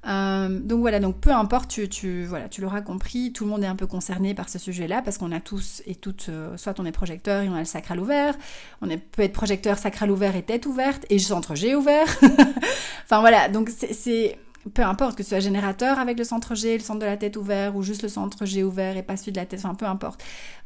[0.06, 3.62] Euh, donc voilà, donc peu importe, tu, tu, voilà, tu l'auras compris, tout le monde
[3.62, 6.80] est un peu concerné par ce sujet-là parce qu'on a tous et toutes, euh, soit
[6.80, 8.34] on est projecteur et on a le sacral ouvert,
[8.80, 12.08] on peut être projecteur, sacral ouvert et tête ouverte et centre G ouvert.
[13.04, 14.38] enfin voilà, donc c'est
[14.74, 17.36] peu importe que ce soit générateur avec le centre G, le centre de la tête
[17.36, 19.86] ouvert ou juste le centre G ouvert et pas celui de la tête, enfin peu
[19.86, 20.22] importe.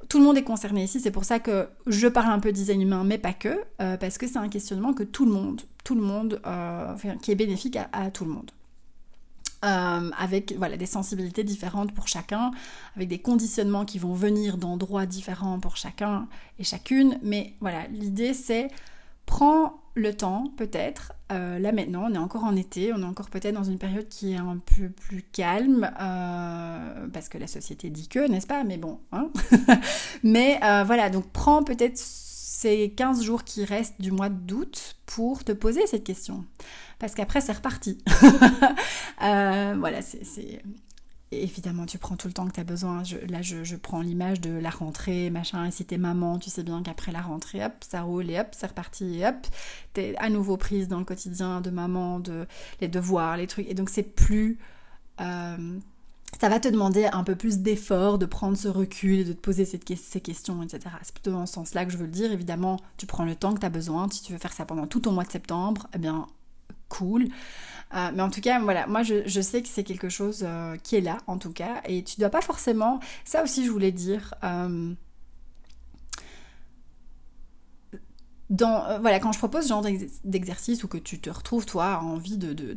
[0.09, 2.83] Tout le monde est concerné ici, c'est pour ça que je parle un peu design
[2.83, 5.95] humain, mais pas que, euh, parce que c'est un questionnement que tout le monde, tout
[5.95, 8.51] le monde, euh, qui est bénéfique à, tout le monde.
[9.65, 12.51] Euh, avec voilà, des sensibilités différentes pour chacun,
[12.95, 18.35] avec des conditionnements qui vont venir d'endroits différents pour chacun et chacune, mais voilà, l'idée
[18.35, 18.69] c'est
[19.25, 21.15] prends le temps, peut-être.
[21.33, 24.09] Euh, là maintenant, on est encore en été, on est encore peut-être dans une période
[24.09, 28.63] qui est un peu plus calme, euh, parce que la société dit que, n'est-ce pas?
[28.63, 29.31] Mais bon, hein
[30.23, 31.99] Mais voilà, donc prends peut-être
[32.57, 36.47] ces 15 jours qui restent du mois d'août pour te poser cette question.
[36.99, 37.99] Parce qu'après, c'est reparti.
[39.21, 40.63] voilà, c'est
[41.31, 43.03] évidemment, tu prends tout le temps que tu as besoin.
[43.29, 45.67] là, je, prends l'image de la rentrée, machin.
[45.67, 48.49] Et si t'es maman, tu sais bien qu'après la rentrée, hop, ça roule et hop,
[48.53, 49.47] c'est reparti et hop,
[49.93, 52.47] t'es à nouveau prise dans le quotidien de maman, de
[52.81, 53.69] les devoirs, les trucs.
[53.69, 54.59] Et donc, c'est plus.
[55.21, 55.79] Euh,
[56.41, 59.65] ça va te demander un peu plus d'effort de prendre ce recul de te poser
[59.65, 60.81] ces questions, etc.
[61.03, 62.33] C'est plutôt dans ce sens-là que je veux le dire.
[62.33, 64.09] Évidemment, tu prends le temps que tu as besoin.
[64.11, 66.27] Si tu veux faire ça pendant tout ton mois de septembre, eh bien,
[66.89, 67.29] cool.
[67.95, 70.97] Euh, mais en tout cas, voilà, moi je, sais que c'est quelque chose euh, qui
[70.97, 73.01] est là, en tout cas, et tu dois pas forcément.
[73.25, 74.35] Ça aussi, je voulais dire.
[74.45, 74.93] Euh,
[78.49, 79.85] dans, voilà, quand je propose ce genre
[80.25, 82.75] d'exercice ou que tu te retrouves, toi, envie de, de,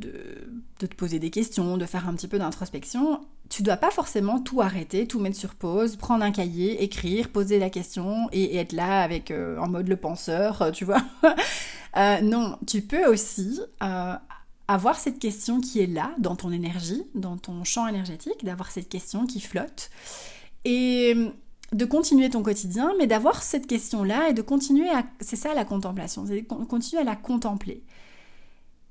[0.80, 4.62] te poser des questions, de faire un petit peu d'introspection, tu dois pas forcément tout
[4.62, 9.02] arrêter, tout mettre sur pause, prendre un cahier, écrire, poser la question et, être là
[9.02, 11.04] avec en mode le penseur, tu vois.
[12.24, 13.60] non, tu peux aussi
[14.68, 18.90] avoir cette question qui est là dans ton énergie, dans ton champ énergétique, d'avoir cette
[18.90, 19.92] question qui flotte
[20.66, 21.16] et
[21.72, 25.04] de continuer ton quotidien, mais d'avoir cette question-là et de continuer à...
[25.20, 27.84] C'est ça la contemplation, c'est continuer à la contempler.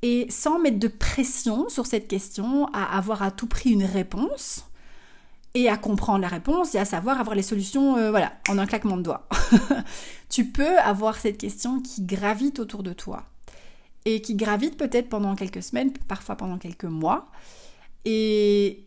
[0.02, 4.68] Et sans mettre de pression sur cette question, à avoir à tout prix une réponse,
[5.54, 8.66] et à comprendre la réponse et à savoir avoir les solutions, euh, voilà, en un
[8.66, 9.28] claquement de doigts.
[10.28, 13.24] tu peux avoir cette question qui gravite autour de toi
[14.04, 17.28] et qui gravite peut-être pendant quelques semaines, parfois pendant quelques mois,
[18.04, 18.86] et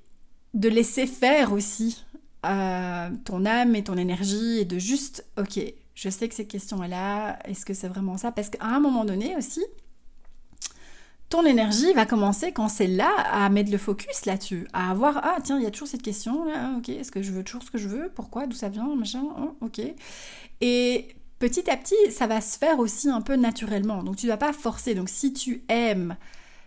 [0.54, 2.04] de laisser faire aussi
[2.43, 5.60] ton âme et ton énergie et de juste, ok,
[5.93, 8.32] je sais que ces questions là, est-ce que c'est vraiment ça?
[8.32, 9.63] Parce qu'à un moment donné aussi,
[11.30, 15.38] ton énergie va commencer quand c'est là à mettre le focus là-dessus, à avoir ah
[15.41, 17.71] tiens il y a toujours cette question là, ok est-ce que je veux toujours ce
[17.71, 19.82] que je veux, pourquoi, d'où ça vient, machin, oh, ok.
[20.60, 21.08] Et
[21.39, 24.04] petit à petit, ça va se faire aussi un peu naturellement.
[24.04, 24.93] Donc tu ne dois pas forcer.
[24.93, 26.15] Donc si tu aimes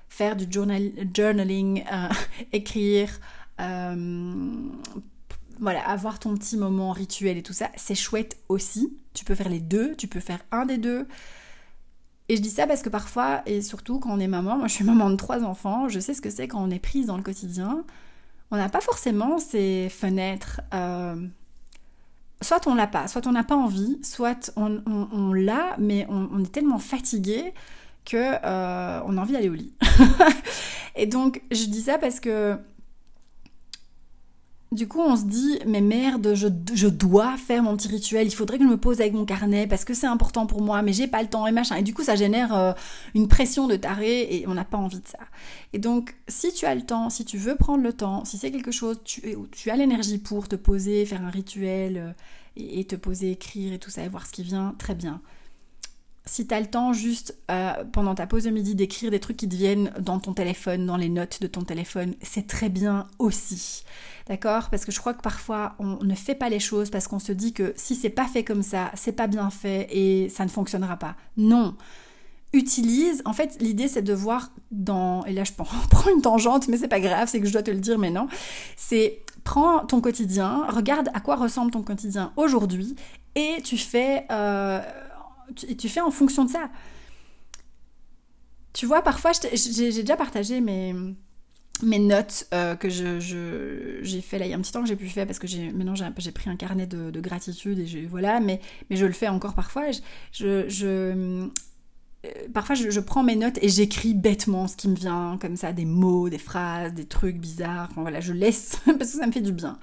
[0.08, 2.08] faire du journaling, euh,
[2.52, 3.08] écrire,
[3.60, 4.52] euh,
[5.64, 8.98] voilà, avoir ton petit moment rituel et tout ça, c'est chouette aussi.
[9.14, 11.08] Tu peux faire les deux, tu peux faire un des deux.
[12.28, 14.74] Et je dis ça parce que parfois, et surtout quand on est maman, moi je
[14.74, 17.16] suis maman de trois enfants, je sais ce que c'est quand on est prise dans
[17.16, 17.82] le quotidien.
[18.50, 20.60] On n'a pas forcément ces fenêtres.
[20.74, 21.16] Euh,
[22.42, 26.52] soit on l'a pas, soit on n'a pas envie, soit on, l'a, mais on, est
[26.52, 27.54] tellement fatigué
[28.04, 29.72] que euh, on a envie d'aller au lit.
[30.94, 32.58] et donc je dis ça parce que
[34.74, 38.58] du coup, on se dit, mais merde, je, dois faire mon petit rituel, il faudrait
[38.58, 41.06] que je me pose avec mon carnet parce que c'est important pour moi, mais j'ai
[41.06, 41.76] pas le temps et machin.
[41.76, 42.72] Et du coup, ça génère euh,
[43.14, 45.20] une pression de taré et on n'a pas envie de ça.
[45.72, 48.50] Et donc, si tu as le temps, si tu veux prendre le temps, si c'est
[48.50, 52.12] quelque chose, tu, tu as l'énergie pour te poser, faire un rituel euh,
[52.56, 55.20] et, te poser, écrire et tout ça et voir ce qui vient, très bien
[56.26, 59.36] si tu as le temps juste euh, pendant ta pause de midi d'écrire des trucs
[59.36, 63.06] qui te viennent dans ton téléphone, dans les notes de ton téléphone, c'est très bien
[63.18, 63.84] aussi.
[64.26, 64.70] D'accord?
[64.70, 67.32] Parce que je crois que parfois on ne fait pas les choses parce qu'on se
[67.32, 70.50] dit que si c'est pas fait comme ça, c'est pas bien fait et ça ne
[70.50, 71.14] fonctionnera pas.
[71.36, 71.76] Non.
[72.54, 75.52] Utilise, en fait, l'idée c'est de voir dans, et là je
[75.90, 78.28] prends une tangente, mais c'est pas grave, c'est que je dois te le dire maintenant,
[78.76, 82.96] c'est prends ton quotidien, regarde à quoi ressemble ton quotidien aujourd'hui
[83.34, 84.80] et tu fais euh,
[85.54, 86.70] tu, tu fais en fonction de ça.
[88.72, 90.94] Tu vois, parfois, j'ai déjà partagé mes,
[91.82, 94.88] mes notes euh, que j'ai je, fait là il y a un petit temps que
[94.88, 98.60] j'ai pu faire parce que maintenant j'ai pris un carnet de, gratitude et voilà mais,
[98.90, 99.90] mais je le fais encore parfois
[100.32, 101.48] je, je euh,
[102.52, 105.84] parfois je, prends mes notes et j'écris bêtement ce qui me vient comme ça des
[105.84, 109.52] mots des phrases des trucs bizarres voilà je laisse parce que ça me fait du
[109.52, 109.78] bien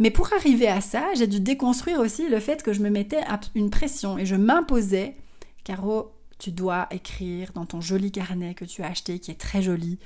[0.00, 3.20] mais pour arriver à ça, j'ai dû déconstruire aussi le fait que je me mettais
[3.54, 5.14] une pression et je m'imposais,
[5.62, 9.60] Caro, tu dois écrire dans ton joli carnet que tu as acheté, qui est très
[9.60, 9.98] joli,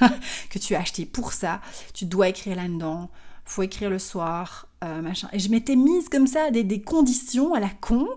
[0.50, 1.60] que tu as acheté pour ça,
[1.92, 3.10] tu dois écrire là-dedans,
[3.44, 5.28] faut écrire le soir, euh, machin.
[5.34, 8.08] Et je m'étais mise comme ça des, des, conditions à la con,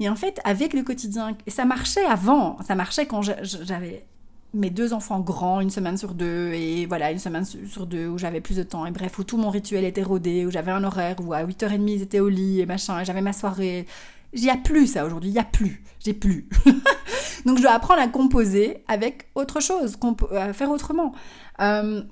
[0.00, 4.04] et en fait, avec le quotidien, et ça marchait avant, ça marchait quand j'avais
[4.54, 8.18] mes deux enfants grands, une semaine sur deux, et voilà, une semaine sur deux où
[8.18, 10.84] j'avais plus de temps, et bref, où tout mon rituel était rodé, où j'avais un
[10.84, 13.86] horaire, où à 8h30 ils étaient au lit, et machin, et j'avais ma soirée,
[14.34, 16.48] n'y a plus ça aujourd'hui, il a plus, j'ai plus.
[17.46, 19.96] Donc je dois apprendre à composer avec autre chose,
[20.32, 21.12] à faire autrement.
[21.60, 22.02] Euh,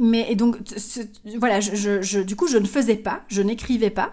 [0.00, 0.56] mais et donc
[1.36, 4.12] voilà, du coup je ne faisais pas, je n'écrivais pas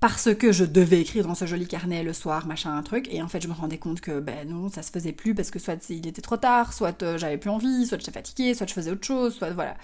[0.00, 3.22] parce que je devais écrire dans ce joli carnet le soir, machin, un truc, et
[3.22, 5.58] en fait je me rendais compte que ben non, ça se faisait plus parce que
[5.58, 8.72] soit il était trop tard, soit euh, j'avais plus envie, soit j'étais fatiguée, soit je
[8.72, 9.76] faisais autre chose, soit voilà.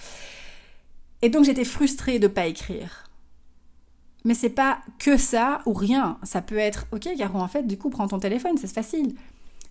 [1.21, 3.11] Et donc j'étais frustrée de pas écrire.
[4.25, 6.19] Mais c'est pas que ça ou rien.
[6.25, 9.15] Ça peut être, ok, Caro, en fait, du coup, prends ton téléphone, c'est facile.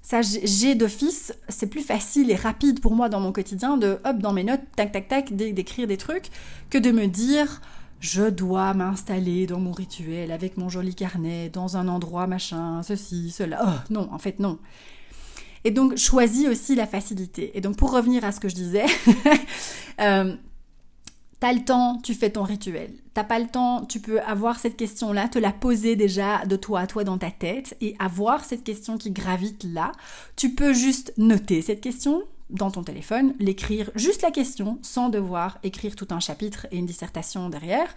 [0.01, 4.19] Ça, j'ai d'office, c'est plus facile et rapide pour moi dans mon quotidien de, hop,
[4.19, 6.29] dans mes notes, tac, tac, tac, d'écrire des trucs,
[6.69, 7.59] que de me dire,
[8.05, 13.31] je dois m'installer dans mon rituel avec mon joli carnet, dans un endroit, machin, ceci,
[13.31, 13.59] cela.
[13.65, 14.59] Oh, non, en fait, non.
[15.63, 17.57] Et donc, choisis aussi la facilité.
[17.57, 18.85] Et donc, pour revenir à ce que je disais,
[20.01, 20.35] euh,
[21.41, 22.91] T'as le temps, tu fais ton rituel.
[23.13, 26.79] T'as pas le temps, tu peux avoir cette question-là, te la poser déjà de toi
[26.79, 29.91] à toi dans ta tête et avoir cette question qui gravite là.
[30.37, 35.57] Tu peux juste noter cette question dans ton téléphone, l'écrire juste la question sans devoir
[35.63, 37.93] écrire tout un chapitre et une dissertation derrière.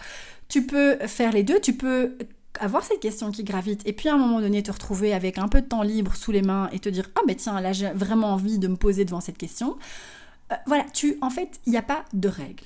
[0.48, 2.16] Tu peux faire les deux, tu peux
[2.60, 5.48] avoir cette question qui gravite et puis à un moment donné te retrouver avec un
[5.48, 7.90] peu de temps libre sous les mains et te dire ah mais tiens là j'ai
[7.90, 9.76] vraiment envie de me poser devant cette question.
[10.50, 12.64] Euh, voilà, tu en fait il n'y a pas de règle.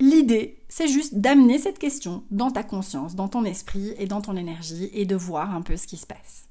[0.00, 4.36] L'idée, c'est juste d'amener cette question dans ta conscience, dans ton esprit et dans ton
[4.36, 6.44] énergie et de voir un peu ce qui se passe.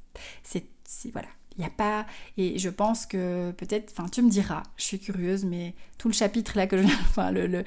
[0.43, 0.65] C'est
[1.11, 1.27] voilà,
[1.57, 2.05] il n'y a pas
[2.37, 6.13] et je pense que peut-être enfin tu me diras, je suis curieuse mais tout le
[6.13, 7.63] chapitre là que je enfin le,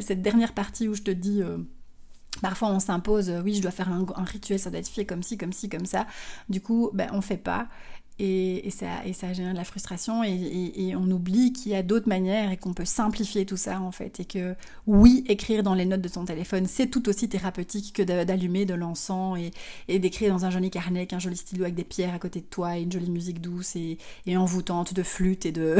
[0.00, 1.58] cette dernière partie où je te dis euh,
[2.40, 5.22] Parfois on s'impose, euh, oui je dois faire un, rituel, ça doit être fait comme
[5.22, 6.06] ci, comme ci, comme ça.
[6.48, 7.68] Du coup, ben, on fait pas
[8.24, 12.56] et, ça, génère de la frustration et, on oublie qu'il y a d'autres manières et
[12.56, 14.20] qu'on peut simplifier tout ça en fait.
[14.20, 14.54] Et que
[14.86, 18.74] oui écrire dans les notes de ton téléphone c'est tout aussi thérapeutique que d'allumer de,
[18.74, 19.38] l'encens
[19.88, 22.40] et, d'écrire dans un joli carnet avec un joli stylo avec des pierres à côté
[22.40, 23.98] de toi et une jolie musique douce et,
[24.36, 25.76] envoûtante de flûte et de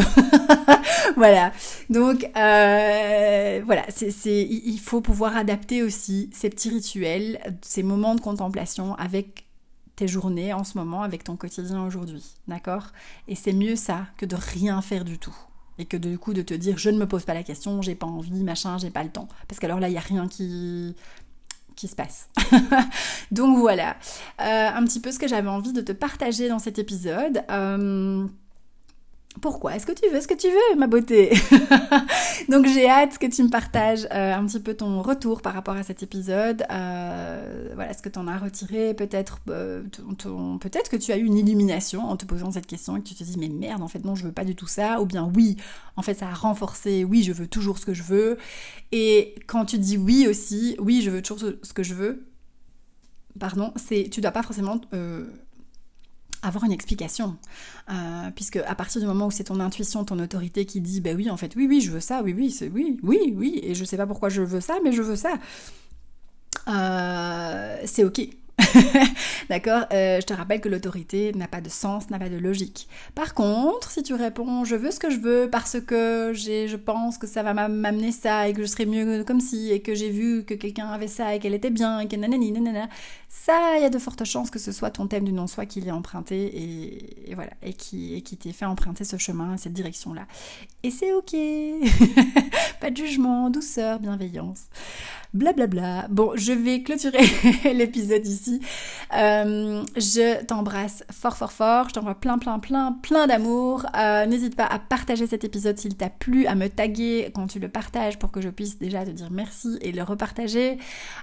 [1.17, 1.53] voilà.
[1.91, 3.87] Donc euh, voilà
[4.25, 9.45] il faut pouvoir adapter aussi ces petits rituels ces moments de contemplation avec
[9.97, 12.89] tes journées en ce moment avec ton quotidien aujourd'hui, d'accord?
[13.29, 15.37] Et c'est mieux ça que de rien faire du tout.
[15.79, 17.95] Et que du coup de te dire je ne me pose pas la question, j'ai
[17.95, 19.29] pas envie, machin, j'ai pas le temps.
[19.49, 20.95] Parce qu'alors là, il n'y a rien qui,
[21.77, 22.29] qui se passe.
[23.31, 23.97] Donc voilà,
[24.41, 27.43] euh, un petit peu ce que j'avais envie de te partager dans cet épisode.
[27.51, 28.27] Euh,
[29.43, 29.75] pourquoi?
[29.75, 31.33] Est-ce que tu veux ce que tu veux, ma beauté?
[32.49, 35.75] Donc j'ai hâte que tu me partages euh, un petit peu ton retour par rapport
[35.75, 36.65] à cet épisode.
[36.71, 39.83] Euh, voilà, ce que tu en as retiré Peut-être euh,
[40.61, 43.15] peut-être que tu as eu une illumination en te posant cette question et que tu
[43.15, 45.01] te dis mais merde, en fait non, je veux pas du tout ça.
[45.03, 45.57] Ou bien oui,
[45.97, 48.39] en fait ça a renforcé, oui, je veux toujours ce que je veux.
[48.93, 52.29] Et quand tu dis oui aussi, oui, je veux toujours ce que je veux,
[53.41, 54.81] pardon, c'est tu dois pas forcément
[56.43, 57.37] avoir une explication.
[57.91, 61.17] Euh, puisque à partir du moment où c'est ton intuition, ton autorité qui dit, ben
[61.17, 63.85] oui, en fait, oui, oui, je veux ça, oui, oui, oui, oui, oui, et je
[63.85, 65.35] sais pas pourquoi je veux ça, mais je veux ça.
[66.69, 68.29] Euh, c'est ok.
[69.49, 72.89] D'accord euh, Je te rappelle que l'autorité n'a pas de sens, n'a pas de logique.
[73.15, 76.77] Par contre, si tu réponds je veux ce que je veux parce que j'ai, je
[76.77, 79.95] pense que ça va m'amener ça et que je serai mieux comme si et que
[79.95, 82.89] j'ai vu que quelqu'un avait ça et qu'elle était bien et que nanani nanana,
[83.29, 85.81] ça, il y a de fortes chances que ce soit ton thème du non-soi qui
[85.81, 90.27] l'ait emprunté et, voilà, et qui, et qui t'ait fait emprunter ce chemin, cette direction-là.
[90.85, 91.33] Et c'est ok
[92.81, 94.67] Pas de jugement, douceur, bienveillance
[95.35, 96.09] blablabla.
[96.11, 97.25] Bon, je vais clôturer
[97.75, 98.61] l'épisode ici.
[99.15, 101.89] Euh, je t'embrasse fort, fort, fort.
[101.89, 103.87] Je t'envoie plein, plein, plein, plein d'amour.
[103.97, 107.59] Euh, n'hésite pas à partager cet épisode s'il t'a plu, à me taguer quand tu
[107.59, 110.79] le partages pour que je puisse déjà te dire merci et le repartager.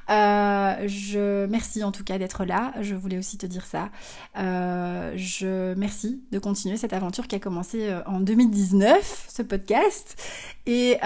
[0.09, 2.74] Euh, je merci en tout cas d'être là.
[2.82, 3.89] Je voulais aussi te dire ça.
[4.36, 10.16] je merci de continuer cette aventure qui a commencé en 2019, ce podcast.
[10.66, 10.97] Et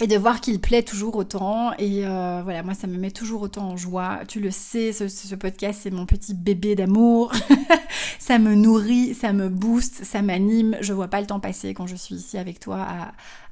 [0.00, 1.72] et de voir qu'il plaît toujours autant.
[1.78, 4.20] Et euh, voilà, moi, ça me met toujours autant en joie.
[4.26, 7.32] Tu le sais, ce, podcast, c'est mon petit bébé d'amour.
[8.18, 10.76] ça me nourrit, ça me booste, ça m'anime.
[10.80, 12.86] Je vois pas le temps passer quand je suis ici avec toi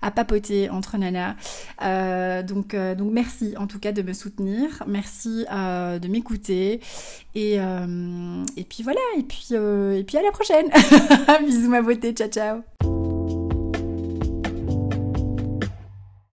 [0.01, 1.37] à, papoter entre nanas.
[1.83, 4.83] Euh, donc, euh, donc, merci en tout cas de me soutenir.
[4.87, 6.81] Merci de m'écouter.
[7.35, 10.67] Et, et puis voilà, et puis, et puis à la prochaine.
[11.47, 13.00] Bisous ma beauté, ciao ciao.